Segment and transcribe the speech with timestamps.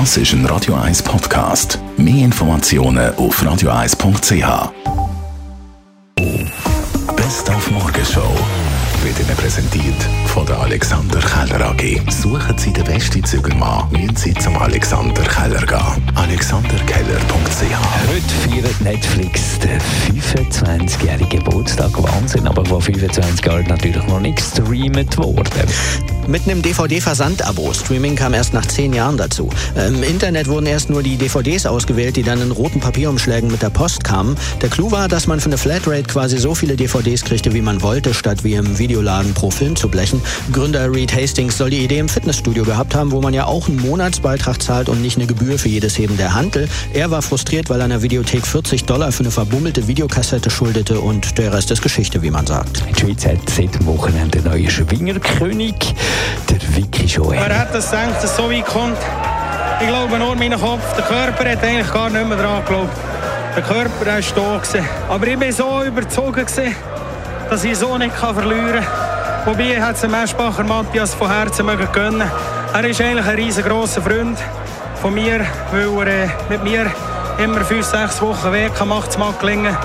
[0.00, 1.78] Das ist ein Radio 1 Podcast.
[1.96, 4.72] Mehr Informationen auf radio1.ch.
[7.14, 8.28] Best auf Morgenshow
[9.04, 12.00] wird Ihnen präsentiert von der Alexander Keller AG.
[12.10, 16.10] Suchen Sie den besten Zügelmann, müssen Sie zum Alexander Keller gehen.
[16.16, 21.90] alexanderkeller.ch Heute feiert Netflix den 25-jährigen Geburtstag.
[22.02, 25.68] Wahnsinn, aber vor 25 Jahren natürlich noch nicht gestreamt worden.
[26.26, 27.72] Mitten im DVD-Versand-Abo.
[27.74, 29.50] Streaming kam erst nach zehn Jahren dazu.
[29.76, 33.70] Im Internet wurden erst nur die DVDs ausgewählt, die dann in roten Papierumschlägen mit der
[33.70, 34.36] Post kamen.
[34.62, 37.82] Der Clou war, dass man für eine Flatrate quasi so viele DVDs kriegte, wie man
[37.82, 40.22] wollte, statt wie im Videoladen pro Film zu blechen.
[40.52, 43.80] Gründer Reed Hastings soll die Idee im Fitnessstudio gehabt haben, wo man ja auch einen
[43.80, 46.68] Monatsbeitrag zahlt und nicht eine Gebühr für jedes Heben der Hantel.
[46.94, 51.36] Er war frustriert, weil er einer Videothek 40 Dollar für eine verbummelte Videokassette schuldete und
[51.38, 52.82] der Rest ist Geschichte, wie man sagt.
[52.88, 55.94] Die Schweiz hat seit dem Wochenende einen neuen Schwingerkönig,
[56.50, 57.40] der Vicky Joel.
[57.40, 58.98] Wer hat das gedacht, dass es so weit kommt?
[59.80, 60.94] Ich glaube nur mein Kopf.
[60.96, 62.96] Der Körper hat eigentlich gar nicht mehr daran geglaubt.
[63.56, 64.58] Der Körper war da.
[64.58, 64.88] Gewesen.
[65.08, 66.74] Aber ich war so überzogen, gewesen,
[67.50, 69.46] dass ich so nicht verlieren kann.
[69.46, 72.30] Wobei hat es Meschbacher Matthias von Herzen mögen gönnen.
[72.72, 74.38] Er ist eigentlich ein riesengroßer Freund
[75.02, 76.90] von mir, weil er äh, mit mir
[77.38, 79.76] immer fünf, sechs Wochen Weg macht, es mag gelingen.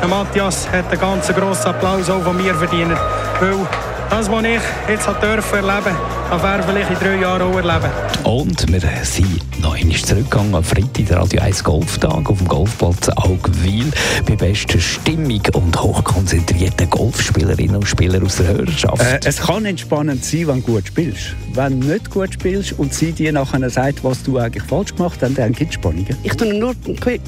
[0.00, 2.98] Der Matthias hat einen ganz grossen Applaus auch von mir verdient.
[3.40, 3.66] Weil
[4.10, 5.96] das, was ich jetzt dürfen erleben
[6.30, 7.90] darf er vielleicht in drei Jahren auch erleben.
[8.24, 13.08] Und wir sind noch einmal zurückgegangen am Freitag, der Radio 1 Golftag auf dem Golfplatz
[13.10, 13.86] Augwil
[14.26, 19.00] bei bester Stimmung und hochkonzentrierten Golfspielerinnen und Spielern aus der Hörerschaft.
[19.00, 21.36] Äh, es kann entspannend sein, wenn du gut spielst.
[21.52, 25.18] Wenn du nicht gut spielst und sie dir nachher sagt, was du eigentlich falsch gemacht
[25.20, 26.16] hast, dann gibt es Spannungen.
[26.22, 26.74] Ich tue ihn nur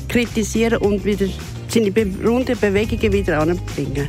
[0.09, 1.27] kritisieren und wieder
[1.69, 1.93] seine
[2.25, 4.09] runden Bewegungen wieder anbringen.